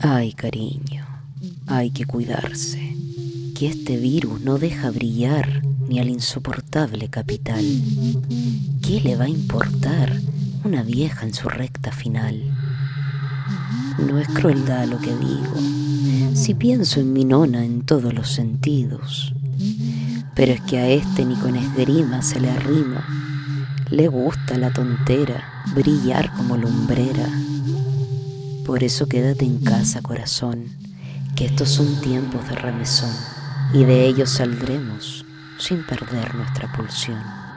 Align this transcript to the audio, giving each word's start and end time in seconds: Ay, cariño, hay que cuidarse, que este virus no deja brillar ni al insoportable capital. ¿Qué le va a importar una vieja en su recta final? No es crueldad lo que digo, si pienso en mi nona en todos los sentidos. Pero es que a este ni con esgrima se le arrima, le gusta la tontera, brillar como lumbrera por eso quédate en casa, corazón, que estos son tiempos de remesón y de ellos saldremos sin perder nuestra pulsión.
Ay, 0.00 0.32
cariño, 0.32 1.04
hay 1.66 1.90
que 1.90 2.06
cuidarse, 2.06 2.94
que 3.56 3.66
este 3.66 3.96
virus 3.96 4.40
no 4.40 4.56
deja 4.56 4.92
brillar 4.92 5.64
ni 5.88 5.98
al 5.98 6.08
insoportable 6.08 7.08
capital. 7.08 7.64
¿Qué 8.80 9.00
le 9.00 9.16
va 9.16 9.24
a 9.24 9.28
importar 9.28 10.12
una 10.62 10.84
vieja 10.84 11.26
en 11.26 11.34
su 11.34 11.48
recta 11.48 11.90
final? 11.90 12.40
No 13.98 14.20
es 14.20 14.28
crueldad 14.28 14.86
lo 14.86 15.00
que 15.00 15.16
digo, 15.16 15.56
si 16.32 16.54
pienso 16.54 17.00
en 17.00 17.12
mi 17.12 17.24
nona 17.24 17.64
en 17.64 17.80
todos 17.80 18.14
los 18.14 18.30
sentidos. 18.30 19.34
Pero 20.36 20.52
es 20.52 20.60
que 20.60 20.78
a 20.78 20.88
este 20.90 21.24
ni 21.24 21.34
con 21.34 21.56
esgrima 21.56 22.22
se 22.22 22.38
le 22.38 22.50
arrima, 22.50 23.04
le 23.90 24.06
gusta 24.06 24.58
la 24.58 24.72
tontera, 24.72 25.64
brillar 25.74 26.32
como 26.34 26.56
lumbrera 26.56 27.28
por 28.68 28.84
eso 28.84 29.08
quédate 29.08 29.46
en 29.46 29.64
casa, 29.64 30.02
corazón, 30.02 30.66
que 31.34 31.46
estos 31.46 31.70
son 31.70 32.02
tiempos 32.02 32.46
de 32.50 32.54
remesón 32.54 33.10
y 33.72 33.84
de 33.84 34.04
ellos 34.04 34.28
saldremos 34.28 35.24
sin 35.58 35.86
perder 35.86 36.34
nuestra 36.34 36.70
pulsión. 36.76 37.47